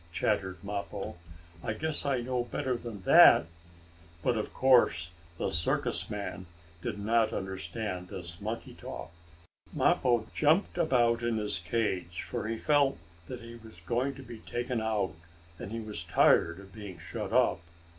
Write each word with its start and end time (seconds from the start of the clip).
chattered 0.11 0.57
Mappo. 0.63 1.15
"I 1.63 1.73
guess 1.73 2.07
I 2.07 2.21
know 2.21 2.45
better 2.45 2.75
than 2.75 3.03
that!" 3.03 3.45
But 4.23 4.35
of 4.35 4.51
course 4.51 5.11
the 5.37 5.51
circus 5.51 6.09
man 6.09 6.47
did 6.81 6.97
not 6.97 7.31
understand 7.31 8.07
this 8.07 8.41
monkey 8.41 8.73
talk. 8.73 9.11
Mappo 9.75 10.25
jumped 10.33 10.79
about 10.79 11.21
in 11.21 11.37
his 11.37 11.59
cage, 11.59 12.23
for 12.23 12.47
he 12.47 12.57
felt 12.57 12.97
that 13.27 13.41
he 13.41 13.53
was 13.53 13.81
going 13.81 14.15
to 14.15 14.23
be 14.23 14.39
taken 14.39 14.81
out, 14.81 15.13
and 15.59 15.71
he 15.71 15.79
was 15.79 16.03
tired 16.03 16.59
of 16.59 16.73
being 16.73 16.97
shut 16.97 17.31
up. 17.31 17.59